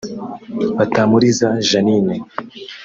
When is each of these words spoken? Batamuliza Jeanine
Batamuliza 0.77 1.47
Jeanine 1.67 2.15